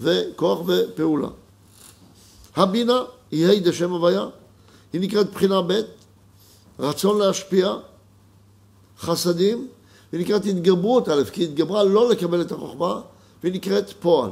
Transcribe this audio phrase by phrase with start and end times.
[0.00, 1.28] וכוח ופעולה.
[2.56, 4.26] הבינה היא ה' דשם הוויה,
[4.92, 5.80] היא נקראת בחינה ב',
[6.78, 7.74] רצון להשפיע,
[8.98, 9.68] חסדים,
[10.12, 13.00] והיא נקראת התגברות א', כי היא התגברה לא לקבל את החוכמה,
[13.42, 14.30] והיא נקראת פועל,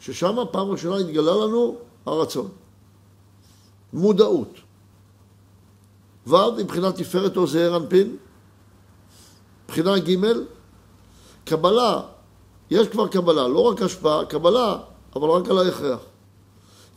[0.00, 1.76] ששם פעם ראשונה התגלה לנו
[2.06, 2.48] הרצון.
[3.92, 4.54] מודעות.
[6.26, 8.16] ו' מבחינת תפארת או זעיר אנפין,
[9.68, 10.16] בחינה ג'
[11.44, 12.00] קבלה,
[12.70, 14.78] יש כבר קבלה, לא רק השפעה, קבלה,
[15.16, 16.00] אבל רק על ההכרח.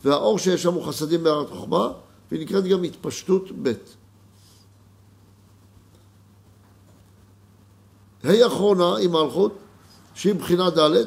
[0.04, 1.88] והאור שיש שם הוא חסדים בהערת חוכמה,
[2.30, 3.72] והיא נקראת גם התפשטות ב'.
[8.24, 9.52] ה' אחרונה היא מלכות,
[10.14, 11.04] שהיא בחינה ד',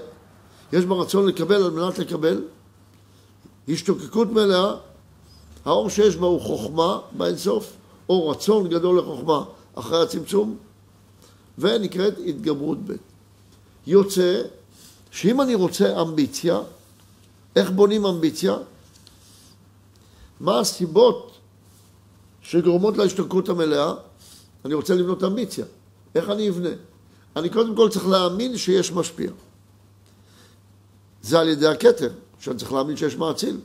[0.74, 2.44] יש בה רצון לקבל על מנת לקבל,
[3.70, 4.76] השתוקקות מלאה,
[5.66, 7.74] האור שיש בה הוא חוכמה באינסוף,
[8.10, 9.44] או רצון גדול לחוכמה
[9.76, 10.58] אחרי הצמצום,
[11.58, 12.94] ונקראת התגברות ב'.
[13.88, 14.42] יוצא
[15.12, 16.60] שאם אני רוצה אמביציה,
[17.56, 18.58] איך בונים אמביציה?
[20.40, 21.32] מה הסיבות
[22.42, 23.94] שגורמות להשתוקקות המלאה?
[24.66, 25.66] אני רוצה לבנות אמביציה.
[26.16, 26.70] איך אני אבנה?
[27.36, 29.32] אני קודם כל צריך להאמין שיש משפיע.
[31.22, 32.10] זה על ידי הכתר,
[32.40, 33.58] שאני צריך להאמין שיש מאציל.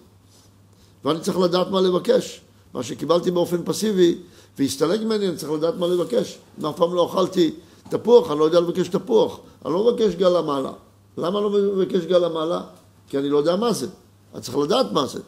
[1.05, 2.41] ואני צריך לדעת מה לבקש.
[2.75, 4.19] מה שקיבלתי באופן פסיבי
[4.59, 6.39] והסתלק ממני, אני צריך לדעת מה לבקש.
[6.69, 7.55] אף פעם לא אכלתי
[7.89, 9.41] תפוח, אני לא יודע לבקש תפוח.
[9.65, 10.73] אני לא מבקש גל המעלה.
[11.17, 12.63] למה לא מבקש גל המעלה?
[13.09, 13.87] כי אני לא יודע מה זה.
[14.35, 15.21] אני צריך לדעת מה זה.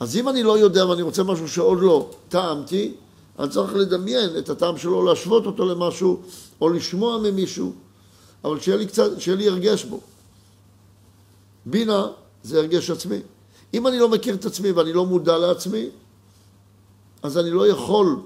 [0.00, 2.94] אז אם אני לא יודע ואני רוצה משהו שעוד לא טעמתי,
[3.38, 6.22] אני צריך לדמיין את הטעם שלו, להשוות אותו למשהו,
[6.60, 7.72] או לשמוע ממישהו,
[8.44, 10.00] אבל שיהיה לי קצת, שיהיה לי הרגש בו.
[11.66, 12.06] בינה
[12.42, 13.18] זה הרגש עצמי.
[13.74, 15.88] אם אני לא מכיר את עצמי ואני לא מודע לעצמי,
[17.22, 18.16] אז אני לא יכול,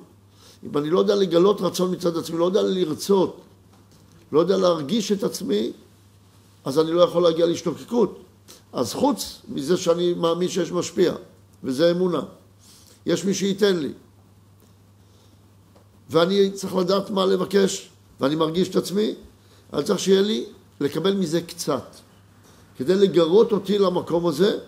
[0.65, 3.41] אם אני לא יודע לגלות רצון מצד עצמי, לא יודע לרצות,
[4.33, 5.73] לא יודע להרגיש את עצמי,
[6.65, 8.19] אז אני לא יכול להגיע להשתוקקות.
[8.73, 11.15] אז חוץ מזה שאני מאמין שיש משפיע,
[11.65, 12.23] וזה אמונה,
[13.07, 13.93] יש מי שייתן לי.
[16.11, 19.15] ואני צריך לדעת מה לבקש, ואני מרגיש את עצמי,
[19.73, 20.45] אני צריך שיהיה לי
[20.81, 21.97] לקבל מזה קצת,
[22.77, 24.59] כדי לגרות אותי למקום הזה,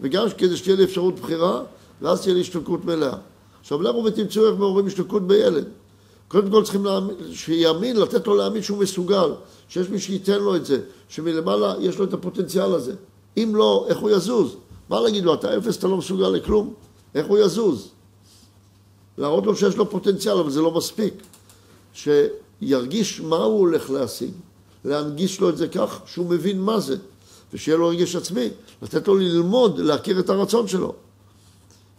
[0.00, 1.62] וגם כדי שתהיה לי אפשרות בחירה,
[2.02, 3.16] ואז תהיה לי השתוקקות מלאה.
[3.60, 5.68] עכשיו לכו ותמצאו איך מעוררים השתוקקות בילד.
[6.28, 9.30] קודם כל צריכים להאמין, שיאמין, לתת לו להאמין שהוא מסוגל,
[9.68, 12.94] שיש מי שייתן לו את זה, שמלמעלה יש לו את הפוטנציאל הזה.
[13.36, 14.56] אם לא, איך הוא יזוז?
[14.88, 16.74] מה להגיד לו, אתה אפס, אתה לא מסוגל לכלום?
[17.14, 17.88] איך הוא יזוז?
[19.18, 21.14] להראות לו שיש לו פוטנציאל, אבל זה לא מספיק.
[21.94, 24.30] שירגיש מה הוא הולך להשיג,
[24.84, 26.96] להנגיש לו את זה כך שהוא מבין מה זה,
[27.52, 28.48] ושיהיה לו רגש עצמי,
[28.82, 30.92] לתת לו ללמוד, להכיר את הרצון שלו.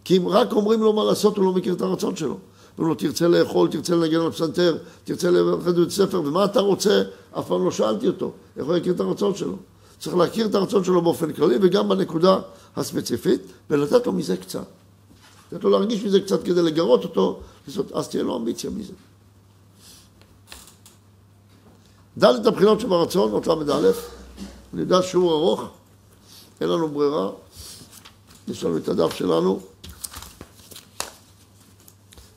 [0.04, 2.36] כי אם רק אומרים לו מה לעשות, הוא לא מכיר את הרצון שלו.
[2.78, 7.02] אומרים לו, תרצה לאכול, תרצה לנגן על פסנתר, תרצה ללכת בבית ספר, ומה אתה רוצה?
[7.38, 8.32] אף פעם לא שאלתי אותו.
[8.56, 9.56] איך הוא יכיר את הרצון שלו?
[10.00, 12.38] צריך להכיר את הרצון שלו באופן כללי, וגם בנקודה
[12.76, 13.40] הספציפית,
[13.70, 14.64] ולתת לו מזה קצת.
[15.52, 17.40] לתת לו להרגיש מזה קצת כדי לגרות אותו,
[17.92, 18.92] אז תהיה לו אמביציה מזה.
[22.18, 23.90] ד' הבחינות שברצון, אות ל"א,
[24.74, 25.64] אני יודע שיעור ארוך,
[26.60, 27.30] אין לנו ברירה,
[28.48, 29.60] יש לנו את הדף שלנו.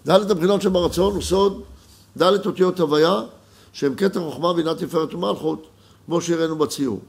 [0.08, 1.62] ד' הבחינות שברצון הוא סוד
[2.18, 3.22] ד' אותיות הוויה,
[3.74, 5.68] שהם כתר חוכמה, בינה תפארת ומלכות,
[6.06, 7.00] כמו שהראינו בציור.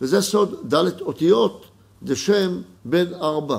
[0.00, 1.64] וזה סוד ד' אותיות
[2.02, 3.58] דשם בן ארבע.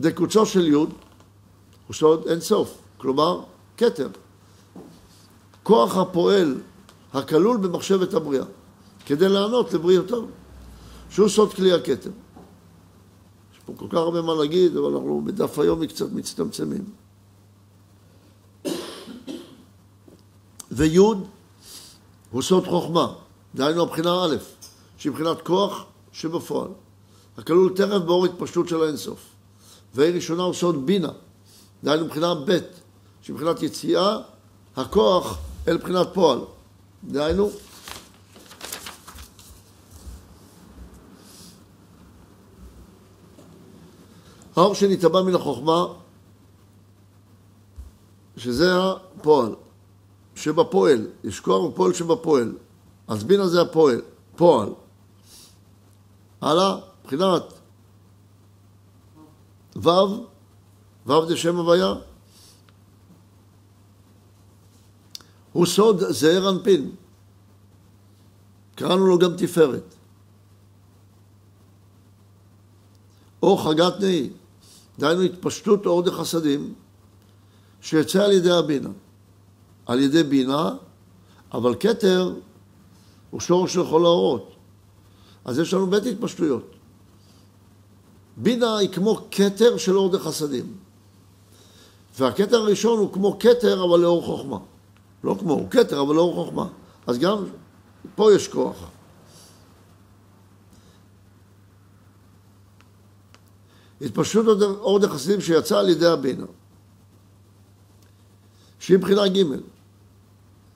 [0.00, 0.88] דקוצו של י' הוא
[1.92, 3.40] סוד אין סוף, כלומר
[3.76, 4.08] כתר.
[5.62, 6.54] כוח הפועל
[7.12, 8.44] הכלול במחשבת הבריאה,
[9.06, 10.26] כדי לענות לבריאותו,
[11.10, 12.10] שהוא סוד כלי הכתר.
[13.66, 16.84] פה כל כך הרבה מה להגיד, אבל אנחנו בדף היומי קצת מצטמצמים.
[20.70, 20.98] וי'
[22.30, 23.12] הוא סוד חוכמה,
[23.54, 24.36] דהיינו הבחינה א',
[24.96, 26.68] שהיא מבחינת כוח שבפועל,
[27.38, 29.20] הכלול תכף באור התפשטות של האינסוף.
[29.94, 31.12] והיא ראשונה הוא סוד בינה,
[31.84, 32.58] דהיינו מבחינה ב',
[33.22, 34.18] שהיא מבחינת יציאה,
[34.76, 35.38] הכוח
[35.68, 36.38] אל בחינת פועל.
[37.04, 37.50] דהיינו,
[44.56, 45.86] האור שנתבע מן החוכמה,
[48.36, 49.54] שזה הפועל,
[50.34, 52.56] שבפועל, יש כוח ופועל שבפועל.
[53.08, 54.02] אז בינה זה הפועל,
[54.36, 54.68] פועל.
[56.40, 57.42] הלאה, מבחינת
[59.76, 59.88] ו',
[61.06, 61.94] ו' זה שם הוויה.
[65.52, 66.90] הוא סוד זעיר אנפין.
[68.74, 69.94] קראנו לו גם תפארת.
[73.42, 74.30] או חגת נהי,
[74.98, 76.74] דהיינו התפשטות אור דחסדים
[77.80, 78.90] שיוצא על ידי הבינה.
[79.86, 80.70] על ידי בינה,
[81.52, 82.34] אבל כתר
[83.30, 84.50] הוא שורש כל האורות.
[85.44, 86.70] אז יש לנו בית התפשטויות.
[88.36, 90.76] בינה היא כמו כתר של אור דחסדים.
[92.18, 94.58] והכתר הראשון הוא כמו כתר אבל לאור חוכמה.
[95.24, 96.66] לא כמו, הוא כתר אבל לאור חוכמה.
[97.06, 97.44] אז גם
[98.14, 98.76] פה יש כוח.
[104.00, 106.46] התפשטות אור דחסדים שיצא על ידי הבינה.
[108.78, 109.42] שהיא מבחינה ג'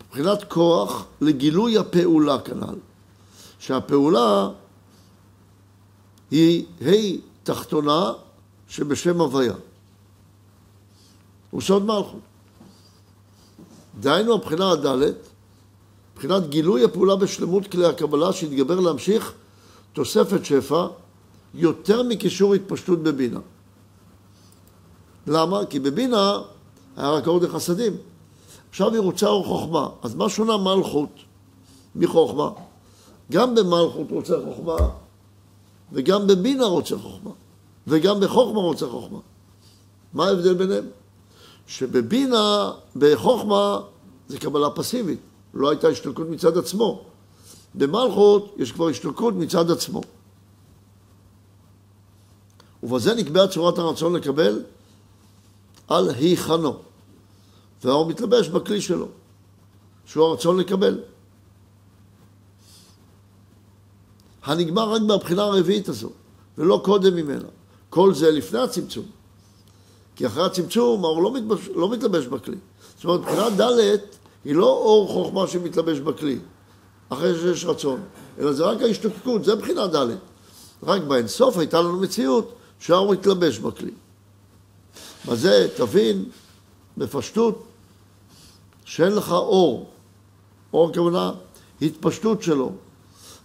[0.07, 2.79] מבחינת כוח לגילוי הפעולה כנ"ל.
[3.59, 4.51] שהפעולה
[6.31, 8.13] היא ה' תחתונה
[8.69, 9.55] שבשם הוויה.
[11.51, 12.21] הוא סוד מלכות.
[14.01, 15.15] דהיינו הבחינה הדלת,
[16.15, 19.33] מבחינת גילוי הפעולה בשלמות כלי הקבלה שהתגבר להמשיך
[19.93, 20.87] תוספת שפע
[21.55, 23.41] יותר מקישור התפשטות בבינה.
[25.27, 25.67] למה?
[25.67, 26.41] כי בבינה
[26.97, 27.97] היה רק אור דחסדים.
[28.71, 29.89] עכשיו היא רוצה אור חוכמה.
[30.03, 31.11] אז מה שונה מלכות
[31.97, 32.51] מחוכמה?
[33.33, 34.77] גם במלכות רוצה חוכמה,
[35.93, 37.31] וגם בבינה רוצה חוכמה,
[37.87, 39.19] וגם בחוכמה רוצה חוכמה.
[40.13, 40.85] מה ההבדל ביניהם?
[41.67, 43.81] שבבינה, בחוכמה,
[44.29, 45.19] זה קבלה פסיבית.
[45.55, 47.03] לא הייתה השתלקות מצד עצמו.
[47.75, 50.01] במלכות יש כבר השתלקות מצד עצמו.
[52.83, 54.63] ובזה נקבעה צורת הרצון לקבל
[55.89, 56.77] על היכנו.
[57.85, 59.09] והאור מתלבש בכלי שלו,
[60.07, 61.01] שהוא הרצון לקבל.
[64.45, 66.11] הנגמר רק מהבחינה הרביעית הזו,
[66.59, 67.49] ולא קודם ממנה.
[67.91, 69.05] כל זה לפני הצמצום.
[70.17, 72.57] כי אחרי הצמצום האור לא, מתבש, לא מתלבש בכלי.
[72.97, 73.99] זאת אומרת, מבחינה ד'
[74.45, 76.39] היא לא אור חוכמה שמתלבש בכלי,
[77.09, 78.01] אחרי שיש רצון,
[78.39, 80.07] אלא זה רק ההשתוקקות, זה מבחינה ד'.
[80.83, 83.91] רק באינסוף הייתה לנו מציאות שהאור מתלבש בכלי.
[85.29, 86.25] בזה תבין
[86.97, 87.65] בפשטות
[88.85, 89.91] שאין לך אור,
[90.73, 91.33] אור כוונה
[91.83, 92.73] התפשטות שלו,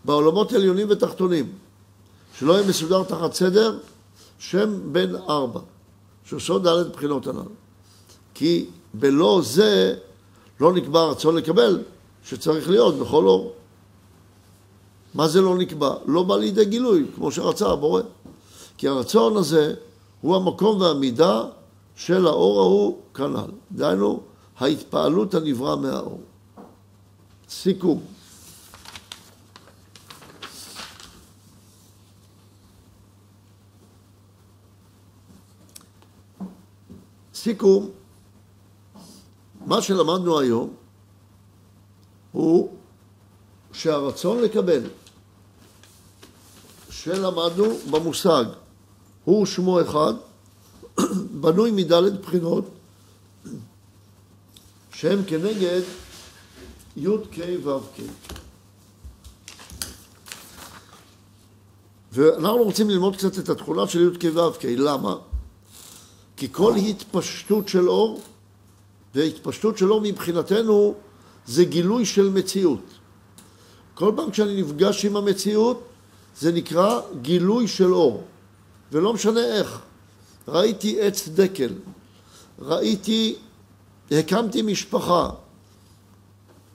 [0.06, 1.52] בעולמות עליונים ותחתונים,
[2.40, 3.78] שלא יהיה מסודר תחת סדר,
[4.40, 5.60] שם בן ארבע,
[6.40, 7.50] סוד ד' בחינות הנ"ל.
[8.34, 9.96] כי בלא זה
[10.60, 11.82] לא נקבע רצון לקבל,
[12.26, 13.54] שצריך להיות בכל אור.
[15.14, 15.96] מה זה לא נקבע?
[16.06, 18.02] לא בא לידי גילוי, כמו שרצה הבורא.
[18.84, 19.74] כי הרצון הזה
[20.22, 21.44] הוא המקום והמידה
[21.96, 23.52] של האור ההוא כנ"ל.
[23.72, 24.22] דהיינו,
[24.58, 26.22] ההתפעלות הנברא מהאור.
[27.50, 28.04] סיכום.
[37.34, 37.90] סיכום,
[39.66, 40.74] מה שלמדנו היום
[42.32, 42.74] הוא
[43.74, 44.84] שהרצון לקבל
[46.90, 48.46] שלמדנו במושג
[49.26, 50.14] הוא שמו אחד,
[51.42, 52.66] בנוי מדלת בחינות
[54.94, 55.82] שהם כנגד
[56.98, 58.02] י' ק' ו' ק'.
[62.12, 64.50] ואנחנו רוצים ללמוד קצת את התכונה של י' ק' ו'.
[64.64, 65.16] למה?
[66.38, 68.22] כי כל התפשטות של אור,
[69.16, 70.96] והתפשטות של אור מבחינתנו
[71.48, 72.86] זה גילוי של מציאות.
[73.94, 75.84] כל פעם כשאני נפגש עם המציאות,
[76.40, 78.24] זה נקרא גילוי של אור,
[78.92, 79.82] ולא משנה איך.
[80.48, 81.74] ראיתי עץ דקל,
[82.60, 83.36] ראיתי,
[84.12, 85.30] הקמתי משפחה,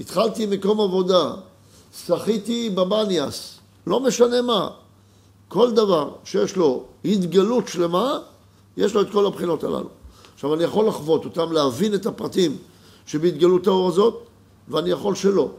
[0.00, 1.34] התחלתי מקום עבודה,
[2.06, 4.70] שחיתי בבניאס, לא משנה מה.
[5.48, 8.18] כל דבר שיש לו התגלות שלמה,
[8.76, 9.88] יש לו את כל הבחינות הללו.
[10.34, 12.56] עכשיו, אני יכול לחוות אותם, להבין את הפרטים
[13.06, 14.26] שבהתגלות האור הזאת,
[14.68, 15.50] ואני יכול שלא.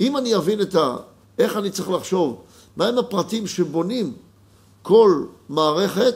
[0.00, 0.96] אם אני אבין את ה...
[1.38, 2.42] איך אני צריך לחשוב,
[2.76, 4.12] מהם הפרטים שבונים
[4.82, 6.14] כל מערכת,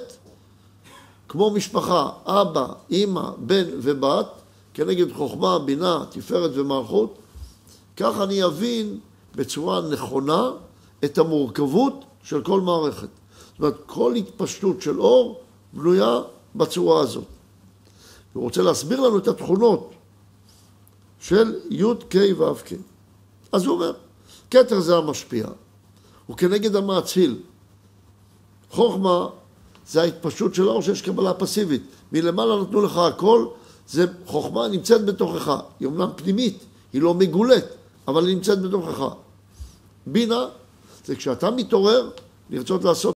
[1.28, 4.26] כמו משפחה, אבא, אימא, בן ובת,
[4.75, 7.18] כנגד חוכמה, בינה, תפארת ומלכות,
[7.96, 8.98] כך אני אבין
[9.34, 10.50] בצורה נכונה
[11.04, 13.08] את המורכבות של כל מערכת.
[13.52, 15.40] זאת אומרת, כל התפשטות של אור
[15.72, 16.20] בנויה
[16.54, 17.25] בצורה הזאת.
[18.32, 19.90] הוא רוצה להסביר לנו את התכונות
[21.20, 22.72] של י' ק' ו' ק'.
[23.52, 23.92] אז הוא אומר,
[24.50, 25.46] כתר זה המשפיע,
[26.26, 27.38] הוא כנגד המאציל.
[28.71, 29.28] חוכמה
[29.88, 31.83] זה ההתפשטות של האור שיש קבלה פסיבית.
[32.12, 33.47] מלמעלה נתנו לך הכל,
[33.88, 35.61] זה חוכמה נמצאת בתוכך.
[35.80, 37.64] היא אומנם פנימית, היא לא מגולת,
[38.09, 39.04] אבל היא נמצאת בתוכך.
[40.06, 40.47] בינה
[41.04, 42.11] זה כשאתה מתעורר
[42.50, 43.14] לרצות לעשות